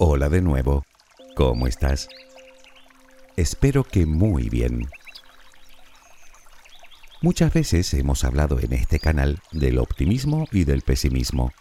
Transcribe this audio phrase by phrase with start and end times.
[0.00, 0.86] Hola de nuevo,
[1.34, 2.08] ¿cómo estás?
[3.36, 4.88] Espero que muy bien.
[7.20, 11.52] Muchas veces hemos hablado en este canal del optimismo y del pesimismo,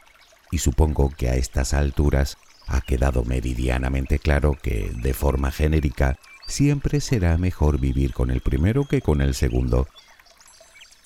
[0.51, 2.37] y supongo que a estas alturas
[2.67, 8.85] ha quedado meridianamente claro que, de forma genérica, siempre será mejor vivir con el primero
[8.85, 9.87] que con el segundo.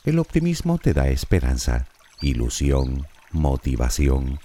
[0.04, 1.88] El optimismo te da esperanza,
[2.20, 4.42] ilusión, motivación,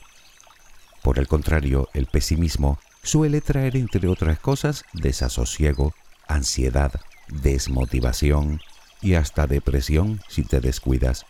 [1.07, 5.95] por el contrario, el pesimismo suele traer, entre otras cosas, desasosiego,
[6.27, 8.61] ansiedad, desmotivación
[9.01, 11.25] y hasta depresión si te descuidas.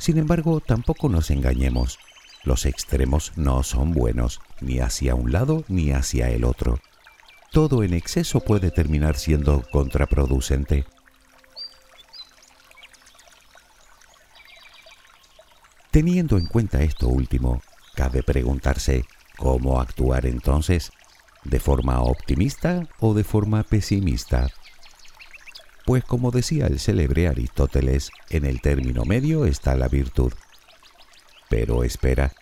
[0.00, 2.00] Sin embargo, tampoco nos engañemos.
[2.42, 6.80] Los extremos no son buenos, ni hacia un lado ni hacia el otro.
[7.52, 10.84] Todo en exceso puede terminar siendo contraproducente.
[15.92, 17.62] Teniendo en cuenta esto último,
[17.98, 19.04] Cabe preguntarse
[19.36, 20.92] cómo actuar entonces,
[21.42, 24.46] de forma optimista o de forma pesimista.
[25.84, 30.32] Pues como decía el célebre Aristóteles, en el término medio está la virtud.
[31.48, 32.34] Pero espera,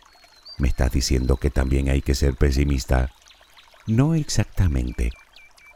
[0.58, 3.14] ¿me estás diciendo que también hay que ser pesimista?
[3.86, 5.10] No exactamente.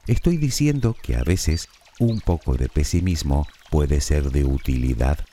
[0.07, 5.25] Estoy diciendo que a veces un poco de pesimismo puede ser de utilidad,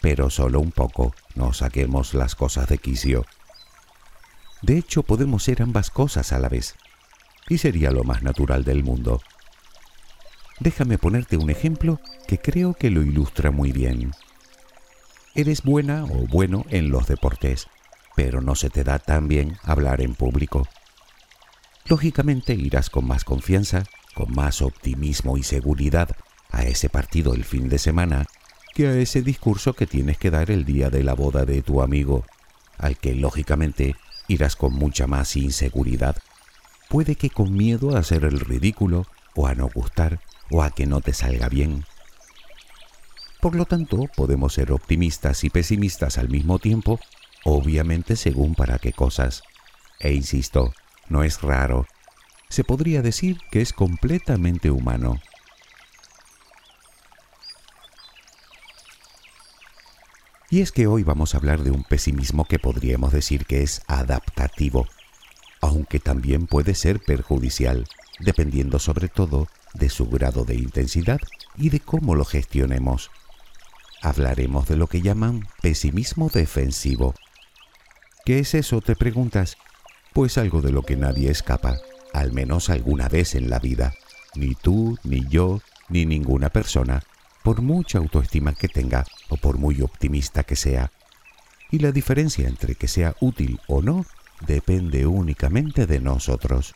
[0.00, 3.26] pero solo un poco, no saquemos las cosas de quicio.
[4.64, 6.76] De hecho, podemos ser ambas cosas a la vez,
[7.50, 9.20] y sería lo más natural del mundo.
[10.58, 14.12] Déjame ponerte un ejemplo que creo que lo ilustra muy bien.
[15.34, 17.66] Eres buena o bueno en los deportes,
[18.16, 20.66] pero no se te da tan bien hablar en público.
[21.84, 23.84] Lógicamente irás con más confianza,
[24.14, 26.16] con más optimismo y seguridad
[26.50, 28.24] a ese partido el fin de semana
[28.72, 31.82] que a ese discurso que tienes que dar el día de la boda de tu
[31.82, 32.24] amigo,
[32.78, 33.94] al que lógicamente
[34.28, 36.16] irás con mucha más inseguridad.
[36.88, 40.20] Puede que con miedo a hacer el ridículo, o a no gustar,
[40.50, 41.84] o a que no te salga bien.
[43.40, 47.00] Por lo tanto, podemos ser optimistas y pesimistas al mismo tiempo,
[47.44, 49.42] obviamente según para qué cosas.
[50.00, 50.72] E insisto,
[51.08, 51.86] no es raro.
[52.48, 55.20] Se podría decir que es completamente humano.
[60.54, 63.82] Y es que hoy vamos a hablar de un pesimismo que podríamos decir que es
[63.88, 64.86] adaptativo,
[65.60, 67.88] aunque también puede ser perjudicial,
[68.20, 71.18] dependiendo sobre todo de su grado de intensidad
[71.56, 73.10] y de cómo lo gestionemos.
[74.00, 77.16] Hablaremos de lo que llaman pesimismo defensivo.
[78.24, 78.80] ¿Qué es eso?
[78.80, 79.56] te preguntas.
[80.12, 81.78] Pues algo de lo que nadie escapa,
[82.12, 83.92] al menos alguna vez en la vida.
[84.36, 87.02] Ni tú, ni yo, ni ninguna persona
[87.44, 89.04] por mucha autoestima que tenga
[89.36, 90.90] por muy optimista que sea.
[91.70, 94.06] Y la diferencia entre que sea útil o no
[94.46, 96.74] depende únicamente de nosotros.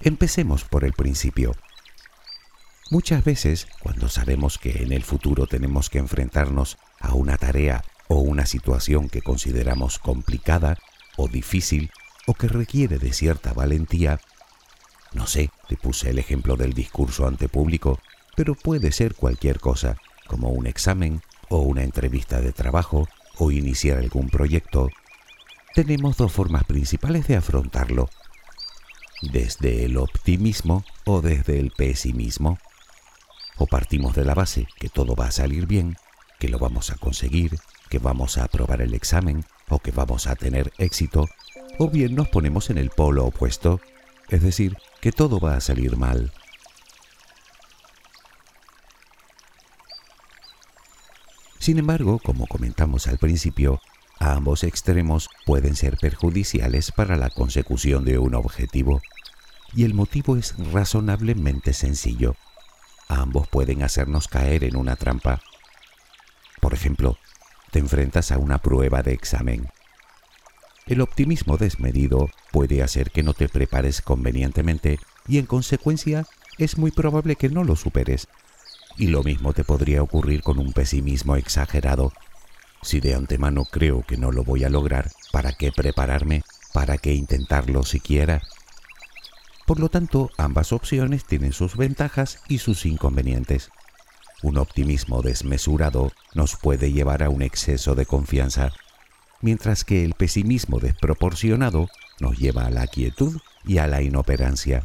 [0.00, 1.54] Empecemos por el principio.
[2.90, 8.20] Muchas veces, cuando sabemos que en el futuro tenemos que enfrentarnos a una tarea o
[8.20, 10.78] una situación que consideramos complicada
[11.16, 11.90] o difícil
[12.26, 14.20] o que requiere de cierta valentía,
[15.12, 17.98] no sé, te puse el ejemplo del discurso ante público,
[18.36, 19.96] pero puede ser cualquier cosa,
[20.26, 23.08] como un examen o una entrevista de trabajo
[23.38, 24.90] o iniciar algún proyecto.
[25.74, 28.08] Tenemos dos formas principales de afrontarlo,
[29.22, 32.58] desde el optimismo o desde el pesimismo.
[33.56, 35.96] O partimos de la base que todo va a salir bien,
[36.38, 37.58] que lo vamos a conseguir,
[37.88, 41.26] que vamos a aprobar el examen o que vamos a tener éxito,
[41.78, 43.80] o bien nos ponemos en el polo opuesto,
[44.28, 46.32] es decir, que todo va a salir mal.
[51.58, 53.80] Sin embargo, como comentamos al principio,
[54.18, 59.02] ambos extremos pueden ser perjudiciales para la consecución de un objetivo,
[59.74, 62.36] y el motivo es razonablemente sencillo.
[63.08, 65.40] Ambos pueden hacernos caer en una trampa.
[66.60, 67.18] Por ejemplo,
[67.70, 69.68] te enfrentas a una prueba de examen.
[70.88, 76.24] El optimismo desmedido puede hacer que no te prepares convenientemente y en consecuencia
[76.56, 78.26] es muy probable que no lo superes.
[78.96, 82.12] Y lo mismo te podría ocurrir con un pesimismo exagerado.
[82.80, 86.42] Si de antemano creo que no lo voy a lograr, ¿para qué prepararme?
[86.72, 88.40] ¿Para qué intentarlo siquiera?
[89.66, 93.70] Por lo tanto, ambas opciones tienen sus ventajas y sus inconvenientes.
[94.42, 98.72] Un optimismo desmesurado nos puede llevar a un exceso de confianza,
[99.40, 101.88] mientras que el pesimismo desproporcionado
[102.20, 104.82] nos lleva a la quietud y a la inoperancia,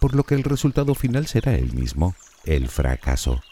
[0.00, 2.14] por lo que el resultado final será el mismo,
[2.44, 3.42] el fracaso.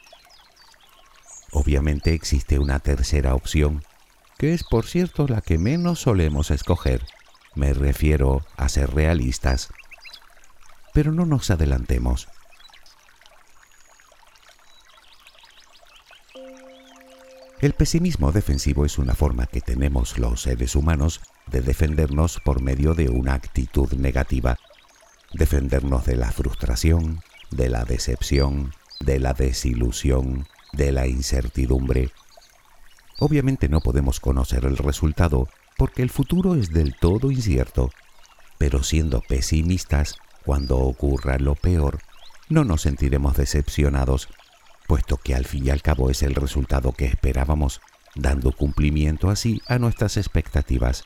[1.53, 3.85] Obviamente existe una tercera opción,
[4.39, 7.07] que es por cierto la que menos solemos escoger.
[7.55, 9.71] Me refiero a ser realistas.
[10.93, 12.29] Pero no nos adelantemos.
[17.59, 22.95] El pesimismo defensivo es una forma que tenemos los seres humanos de defendernos por medio
[22.95, 24.59] de una actitud negativa.
[25.33, 32.11] Defendernos de la frustración, de la decepción, de la desilusión, de la incertidumbre.
[33.19, 35.49] Obviamente no podemos conocer el resultado
[35.79, 37.91] porque el futuro es del todo incierto,
[38.59, 42.01] pero siendo pesimistas, cuando ocurra lo peor,
[42.51, 44.29] no nos sentiremos decepcionados,
[44.87, 47.81] puesto que al fin y al cabo es el resultado que esperábamos,
[48.15, 51.05] dando cumplimiento así a nuestras expectativas.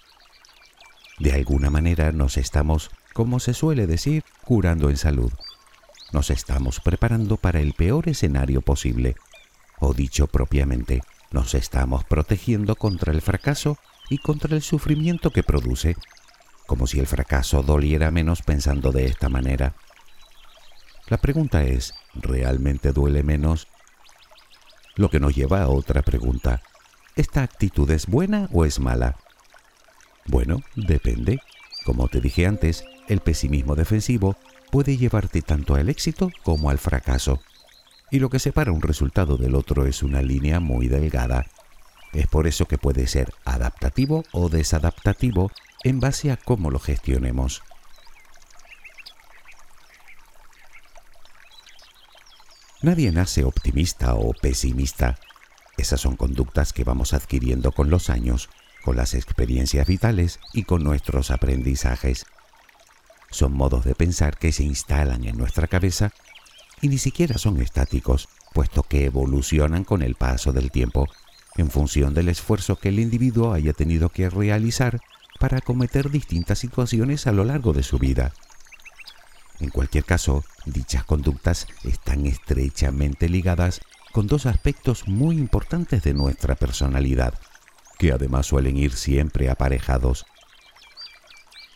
[1.19, 5.33] De alguna manera nos estamos, como se suele decir, curando en salud.
[6.13, 9.17] Nos estamos preparando para el peor escenario posible
[9.81, 11.01] o dicho propiamente,
[11.33, 13.79] nos estamos protegiendo contra el fracaso
[14.09, 15.97] y contra el sufrimiento que produce,
[16.67, 19.75] como si el fracaso doliera menos pensando de esta manera.
[21.09, 23.69] La pregunta es, ¿realmente duele menos?
[25.01, 26.61] Lo que nos lleva a otra pregunta.
[27.17, 29.17] ¿Esta actitud es buena o es mala?
[30.27, 31.41] Bueno, depende.
[31.87, 34.37] Como te dije antes, el pesimismo defensivo
[34.71, 37.41] puede llevarte tanto al éxito como al fracaso
[38.11, 41.47] y lo que separa un resultado del otro es una línea muy delgada.
[42.13, 45.51] Es por eso que puede ser adaptativo o desadaptativo
[45.83, 47.63] en base a cómo lo gestionemos.
[52.83, 55.19] Nadie nace optimista o pesimista.
[55.77, 58.49] Esas son conductas que vamos adquiriendo con los años,
[58.83, 62.25] con las experiencias vitales y con nuestros aprendizajes.
[63.31, 66.13] Son modos de pensar que se instalan en nuestra cabeza
[66.81, 71.07] y ni siquiera son estáticos, puesto que evolucionan con el paso del tiempo,
[71.59, 75.01] en función del esfuerzo que el individuo haya tenido que realizar
[75.39, 78.33] para acometer distintas situaciones a lo largo de su vida.
[79.61, 83.81] En cualquier caso, dichas conductas están estrechamente ligadas
[84.13, 87.35] con dos aspectos muy importantes de nuestra personalidad,
[87.99, 90.25] que además suelen ir siempre aparejados.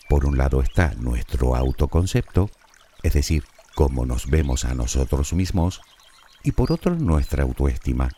[0.08, 2.50] Por un lado está nuestro autoconcepto,
[3.02, 3.44] es decir,
[3.75, 5.81] cómo nos vemos a nosotros mismos
[6.42, 8.10] y por otro nuestra autoestima.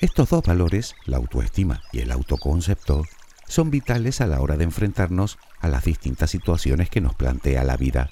[0.00, 3.04] Estos dos valores, la autoestima y el autoconcepto,
[3.48, 7.76] son vitales a la hora de enfrentarnos a las distintas situaciones que nos plantea la
[7.76, 8.10] vida.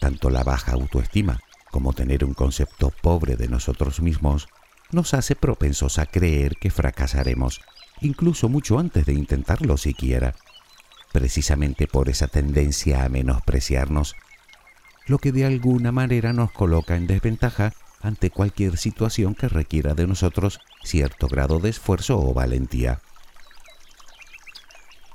[0.00, 1.40] Tanto la baja autoestima
[1.70, 4.48] como tener un concepto pobre de nosotros mismos
[4.90, 7.60] nos hace propensos a creer que fracasaremos,
[8.00, 10.34] incluso mucho antes de intentarlo siquiera
[11.12, 14.14] precisamente por esa tendencia a menospreciarnos,
[15.06, 20.06] lo que de alguna manera nos coloca en desventaja ante cualquier situación que requiera de
[20.06, 23.00] nosotros cierto grado de esfuerzo o valentía.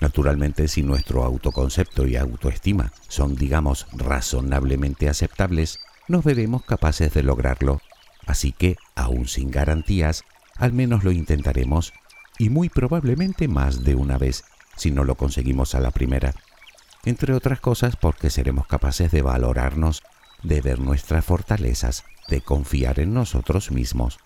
[0.03, 5.79] Naturalmente, si nuestro autoconcepto y autoestima son, digamos, razonablemente aceptables,
[6.09, 7.79] nos veremos capaces de lograrlo.
[8.25, 10.25] Así que, aún sin garantías,
[10.57, 11.93] al menos lo intentaremos
[12.37, 14.43] y muy probablemente más de una vez
[14.75, 16.33] si no lo conseguimos a la primera,
[17.05, 20.03] entre otras cosas porque seremos capaces de valorarnos,
[20.41, 24.19] de ver nuestras fortalezas, de confiar en nosotros mismos.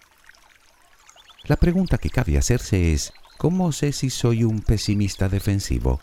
[1.44, 6.00] La pregunta que cabe hacerse es, ¿cómo sé si soy un pesimista defensivo?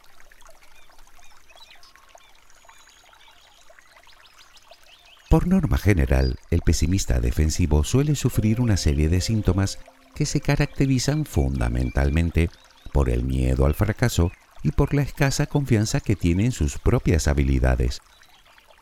[5.29, 9.81] Por norma general, el pesimista defensivo suele sufrir una serie de síntomas
[10.15, 12.51] que se caracterizan fundamentalmente
[12.93, 14.31] por el miedo al fracaso
[14.63, 18.01] y por la escasa confianza que tiene en sus propias habilidades.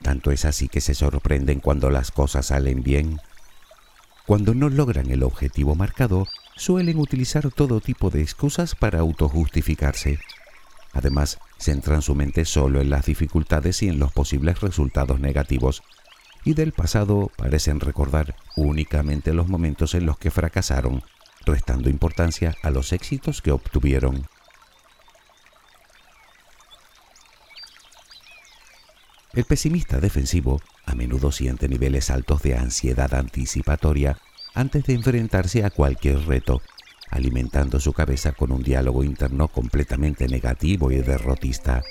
[0.03, 3.19] Tanto es así que se sorprenden cuando las cosas salen bien.
[4.27, 10.19] Cuando no logran el objetivo marcado, suelen utilizar todo tipo de excusas para autojustificarse.
[10.93, 15.83] Además, centran su mente solo en las dificultades y en los posibles resultados negativos,
[16.45, 21.03] y del pasado parecen recordar únicamente los momentos en los que fracasaron
[21.45, 24.27] restando importancia a los éxitos que obtuvieron.
[29.33, 34.19] El pesimista defensivo a menudo siente niveles altos de ansiedad anticipatoria
[34.55, 36.63] antes de enfrentarse a cualquier reto,
[37.11, 41.83] alimentando su cabeza con un diálogo interno completamente negativo y derrotista.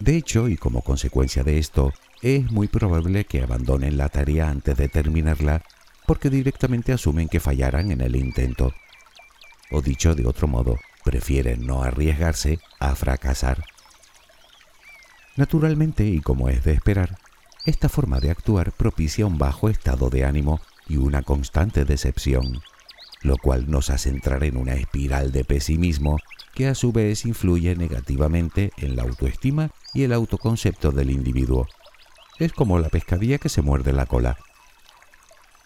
[0.00, 4.76] De hecho, y como consecuencia de esto, es muy probable que abandonen la tarea antes
[4.76, 5.62] de terminarla
[6.06, 8.72] porque directamente asumen que fallarán en el intento.
[9.70, 13.64] O dicho de otro modo, prefieren no arriesgarse a fracasar.
[15.36, 17.16] Naturalmente, y como es de esperar,
[17.64, 22.62] esta forma de actuar propicia un bajo estado de ánimo y una constante decepción,
[23.22, 26.18] lo cual nos hace entrar en una espiral de pesimismo
[26.54, 31.66] que a su vez influye negativamente en la autoestima y el autoconcepto del individuo.
[32.38, 34.36] Es como la pescadilla que se muerde la cola.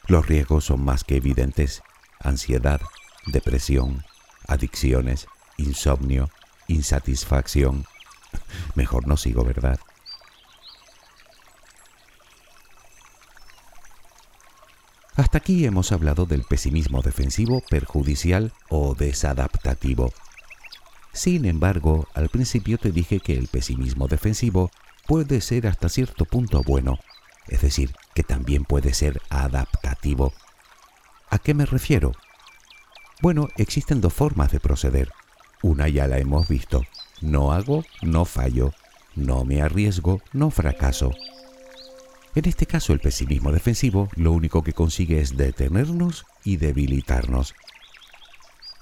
[0.07, 1.83] Los riesgos son más que evidentes.
[2.21, 2.81] Ansiedad,
[3.27, 4.05] depresión,
[4.47, 6.31] adicciones, insomnio,
[6.69, 7.87] insatisfacción.
[8.75, 9.81] Mejor no sigo, ¿verdad?
[15.17, 20.13] Hasta aquí hemos hablado del pesimismo defensivo, perjudicial o desadaptativo.
[21.15, 24.71] Sin embargo, al principio te dije que el pesimismo defensivo
[25.07, 26.99] puede ser hasta cierto punto bueno,
[27.49, 30.35] es decir, que también puede ser adaptativo.
[31.31, 32.13] ¿A qué me refiero?
[33.23, 35.11] Bueno, existen dos formas de proceder.
[35.63, 36.83] Una ya la hemos visto.
[37.23, 38.75] No hago, no fallo.
[39.15, 41.13] No me arriesgo, no fracaso.
[42.37, 47.55] En este caso, el pesimismo defensivo lo único que consigue es detenernos y debilitarnos.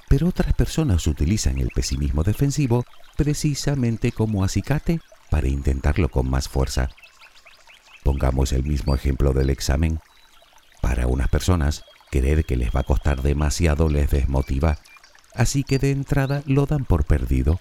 [0.08, 2.84] Pero otras personas utilizan el pesimismo defensivo
[3.16, 6.90] precisamente como acicate para intentarlo con más fuerza.
[8.02, 10.00] Pongamos el mismo ejemplo del examen.
[10.82, 11.84] Para unas personas,
[12.14, 14.78] Querer que les va a costar demasiado les desmotiva,
[15.34, 17.58] así que de entrada lo dan por perdido.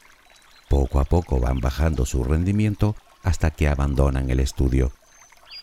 [0.70, 4.92] Poco a poco van bajando su rendimiento hasta que abandonan el estudio.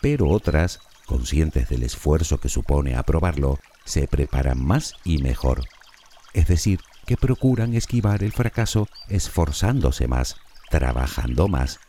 [0.01, 5.63] Pero otras, conscientes del esfuerzo que supone aprobarlo, se preparan más y mejor.
[6.33, 10.37] Es decir, que procuran esquivar el fracaso esforzándose más,
[10.69, 11.79] trabajando más,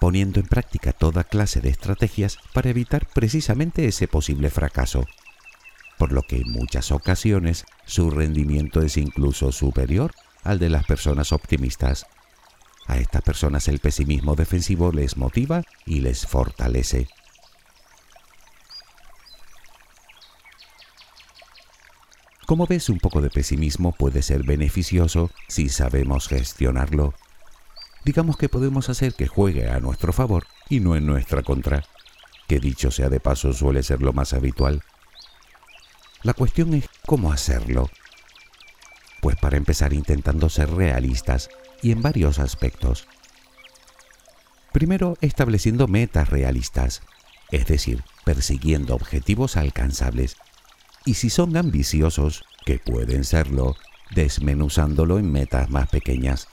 [0.00, 5.04] poniendo en práctica toda clase de estrategias para evitar precisamente ese posible fracaso
[6.00, 10.12] por lo que en muchas ocasiones su rendimiento es incluso superior
[10.42, 12.06] al de las personas optimistas.
[12.86, 17.06] A estas personas el pesimismo defensivo les motiva y les fortalece.
[22.50, 27.14] Como ves, un poco de pesimismo puede ser beneficioso si sabemos gestionarlo.
[28.04, 31.84] Digamos que podemos hacer que juegue a nuestro favor y no en nuestra contra,
[32.48, 34.82] que dicho sea de paso suele ser lo más habitual.
[36.24, 37.88] La cuestión es cómo hacerlo.
[39.20, 41.50] Pues para empezar intentando ser realistas
[41.82, 43.06] y en varios aspectos.
[44.72, 47.02] Primero, estableciendo metas realistas,
[47.52, 50.36] es decir, persiguiendo objetivos alcanzables.
[51.10, 53.74] Y si son ambiciosos, que pueden serlo,
[54.14, 56.46] desmenuzándolo en metas más pequeñas.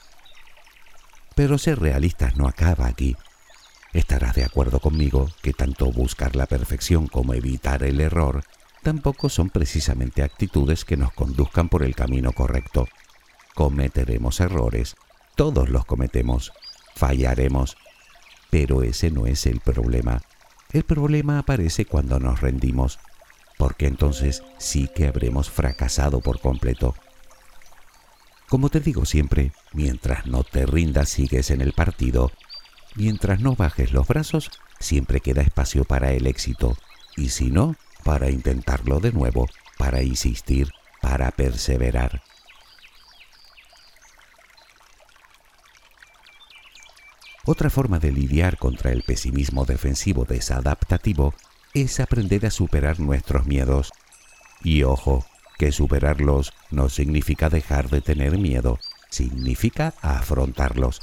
[1.36, 3.16] Pero ser realistas no acaba aquí.
[3.92, 8.42] Estarás de acuerdo conmigo que tanto buscar la perfección como evitar el error
[8.82, 12.88] tampoco son precisamente actitudes que nos conduzcan por el camino correcto.
[13.54, 14.96] Cometeremos errores,
[15.36, 16.52] todos los cometemos,
[16.96, 17.76] fallaremos,
[18.50, 20.20] pero ese no es el problema.
[20.72, 22.98] El problema aparece cuando nos rendimos,
[23.58, 26.94] porque entonces sí que habremos fracasado por completo.
[28.48, 32.32] Como te digo siempre, mientras no te rindas sigues en el partido.
[32.94, 34.50] Mientras no bajes los brazos,
[34.80, 36.78] siempre queda espacio para el éxito.
[37.16, 39.46] Y si no, para intentarlo de nuevo,
[39.76, 40.70] para insistir,
[41.02, 42.22] para perseverar.
[47.44, 51.34] Otra forma de lidiar contra el pesimismo defensivo desadaptativo
[51.74, 53.92] es aprender a superar nuestros miedos.
[54.62, 55.24] Y ojo,
[55.58, 58.78] que superarlos no significa dejar de tener miedo,
[59.10, 61.00] significa afrontarlos.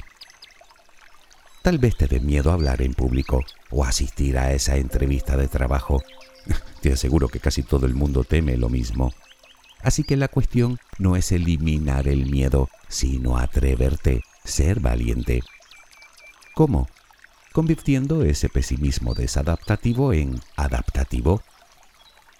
[1.61, 6.01] Tal vez te dé miedo hablar en público o asistir a esa entrevista de trabajo
[6.81, 9.13] te aseguro que casi todo el mundo teme lo mismo.
[9.81, 15.41] Así que la cuestión no es eliminar el miedo, sino atreverte, ser valiente.
[16.53, 16.87] ¿Cómo?
[17.55, 21.41] Convirtiendo ese pesimismo desadaptativo en adaptativo.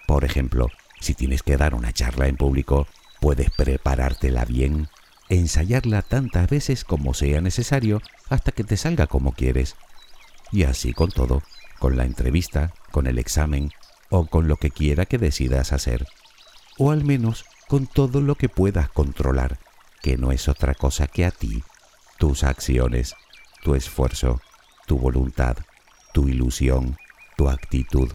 [0.06, 0.68] Por ejemplo,
[1.00, 2.86] si tienes que dar una charla en público,
[3.18, 4.90] puedes preparártela bien,
[5.30, 9.76] ensayarla tantas veces como sea necesario hasta que te salga como quieres.
[10.52, 11.42] Y así con todo,
[11.78, 13.70] con la entrevista, con el examen,
[14.10, 16.06] o con lo que quiera que decidas hacer,
[16.76, 19.60] o al menos con todo lo que puedas controlar,
[20.02, 21.64] que no es otra cosa que a ti,
[22.18, 23.14] tus acciones,
[23.62, 24.42] tu esfuerzo,
[24.86, 25.56] tu voluntad,
[26.12, 26.96] tu ilusión,
[27.36, 28.10] tu actitud.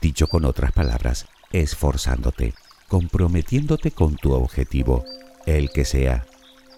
[0.00, 2.54] Dicho con otras palabras, esforzándote,
[2.88, 5.04] comprometiéndote con tu objetivo,
[5.46, 6.26] el que sea,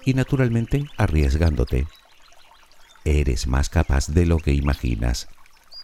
[0.04, 1.86] y naturalmente arriesgándote.
[3.04, 5.28] Eres más capaz de lo que imaginas.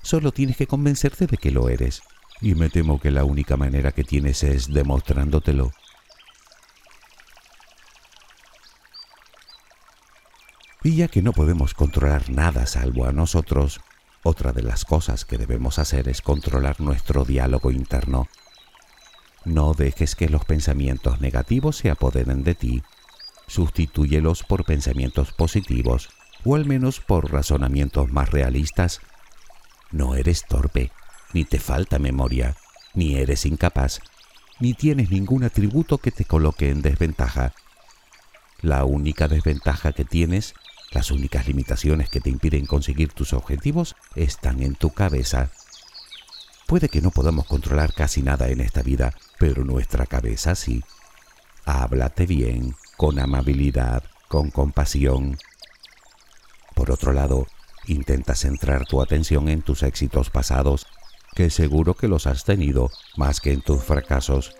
[0.02, 2.02] Solo tienes que convencerte de que lo eres.
[2.42, 5.72] Y me temo que la única manera que tienes es demostrándotelo.
[10.94, 13.80] Ya que no podemos controlar nada salvo a nosotros,
[14.22, 18.28] otra de las cosas que debemos hacer es controlar nuestro diálogo interno.
[19.44, 22.82] No dejes que los pensamientos negativos se apoderen de ti.
[23.48, 26.08] Sustitúyelos por pensamientos positivos
[26.44, 29.00] o al menos por razonamientos más realistas.
[29.90, 30.92] No eres torpe,
[31.32, 32.54] ni te falta memoria,
[32.94, 34.00] ni eres incapaz,
[34.60, 37.54] ni tienes ningún atributo que te coloque en desventaja.
[38.62, 40.54] La única desventaja que tienes,
[40.96, 45.50] las únicas limitaciones que te impiden conseguir tus objetivos están en tu cabeza.
[46.66, 50.82] Puede que no podamos controlar casi nada en esta vida, pero nuestra cabeza sí.
[51.66, 55.36] Háblate bien, con amabilidad, con compasión.
[56.74, 57.46] Por otro lado,
[57.86, 60.86] intenta centrar tu atención en tus éxitos pasados
[61.34, 64.56] que seguro que los has tenido más que en tus fracasos.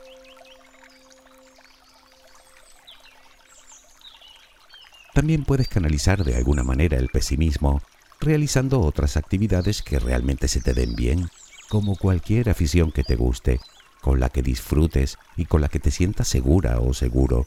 [5.17, 7.81] También puedes canalizar de alguna manera el pesimismo
[8.21, 11.31] realizando otras actividades que realmente se te den bien,
[11.71, 13.59] como cualquier afición que te guste,
[14.03, 17.47] con la que disfrutes y con la que te sientas segura o seguro.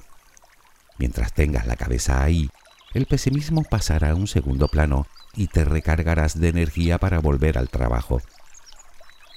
[0.98, 2.50] Mientras tengas la cabeza ahí,
[2.96, 7.70] el pesimismo pasará a un segundo plano y te recargarás de energía para volver al
[7.70, 8.20] trabajo.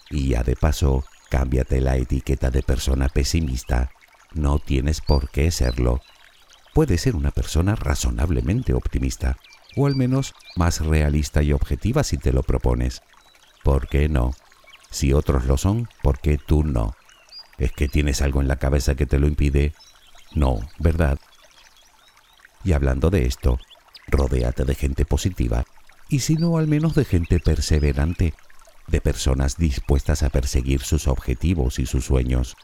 [0.08, 3.90] Y ya de paso, cámbiate la etiqueta de persona pesimista.
[4.32, 6.00] No tienes por qué serlo.
[6.72, 9.36] Puedes ser una persona razonablemente optimista,
[9.76, 13.02] o al menos más realista y objetiva si te lo propones.
[13.62, 14.34] ¿Por qué no?
[14.90, 16.94] Si otros lo son, ¿por qué tú no?
[17.58, 19.74] ¿Es que tienes algo en la cabeza que te lo impide?
[20.34, 21.18] No, ¿verdad?
[22.64, 23.58] Y hablando de esto,
[24.08, 25.64] rodéate de gente positiva,
[26.08, 28.34] y si no, al menos de gente perseverante,
[28.86, 32.56] de personas dispuestas a perseguir sus objetivos y sus sueños.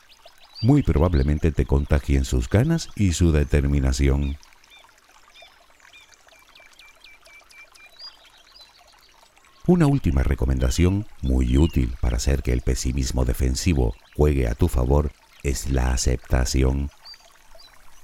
[0.60, 4.36] Muy probablemente te contagien sus ganas y su determinación.
[9.66, 15.12] Una última recomendación muy útil para hacer que el pesimismo defensivo juegue a tu favor
[15.42, 16.90] es la aceptación.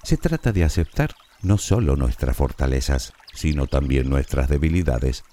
[0.02, 5.24] Se trata de aceptar no solo nuestras fortalezas, sino también nuestras debilidades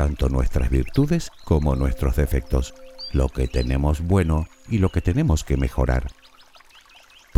[0.00, 2.74] tanto nuestras virtudes como nuestros defectos,
[3.12, 6.10] lo que tenemos bueno y lo que tenemos que mejorar.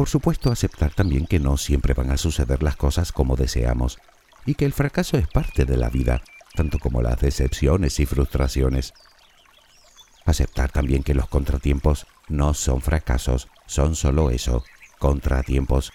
[0.03, 4.01] Por supuesto, aceptar también que no siempre van a suceder las cosas como deseamos
[4.45, 6.23] y que el fracaso es parte de la vida,
[6.57, 8.95] tanto como las decepciones y frustraciones.
[10.25, 14.65] Aceptar también que los contratiempos no son fracasos, son solo eso,
[14.99, 15.93] contratiempos,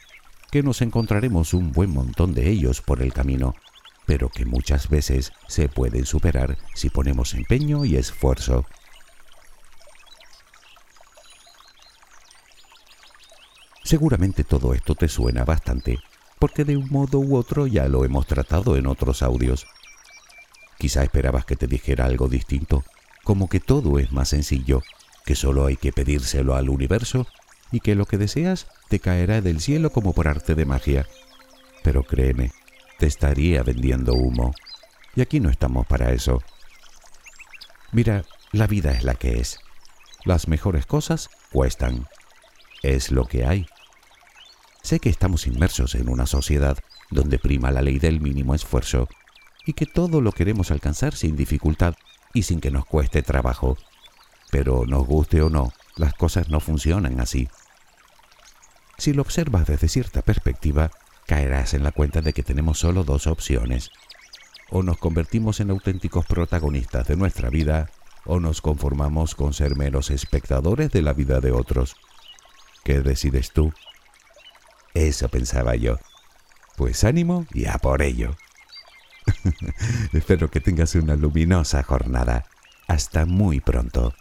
[0.51, 3.55] que nos encontraremos un buen montón de ellos por el camino
[4.07, 8.65] pero que muchas veces se pueden superar si ponemos empeño y esfuerzo.
[13.87, 15.99] Seguramente todo esto te suena bastante,
[16.39, 19.65] porque de un modo u otro ya lo hemos tratado en otros audios.
[20.77, 22.83] Quizá esperabas que te dijera algo distinto,
[23.23, 24.83] como que todo es más sencillo,
[25.25, 27.27] que solo hay que pedírselo al universo
[27.71, 31.07] y que lo que deseas te caerá del cielo como por arte de magia.
[31.81, 32.51] Pero créeme,
[32.99, 34.53] te estaría vendiendo humo.
[35.15, 36.43] Y aquí no estamos para eso.
[37.93, 39.61] Mira, la vida es la que es.
[40.25, 42.05] Las mejores cosas cuestan.
[42.83, 43.65] Es lo que hay.
[44.87, 46.77] Sé que estamos inmersos en una sociedad
[47.11, 49.09] donde prima la ley del mínimo esfuerzo
[49.65, 51.95] y que todo lo queremos alcanzar sin dificultad
[52.33, 53.77] y sin que nos cueste trabajo.
[54.49, 57.49] Pero nos guste o no, las cosas no funcionan así.
[58.97, 60.89] Si lo observas desde cierta perspectiva,
[61.25, 63.91] caerás en la cuenta de que tenemos solo dos opciones.
[64.69, 67.89] O nos convertimos en auténticos protagonistas de nuestra vida,
[68.23, 71.97] o nos conformamos con ser meros espectadores de la vida de otros.
[72.85, 73.73] ¿Qué decides tú?
[74.97, 75.99] Eso pensaba yo.
[76.75, 78.35] Pues ánimo y a por ello.
[80.11, 82.45] Espero que tengas una luminosa jornada.
[82.87, 84.15] Hasta muy pronto.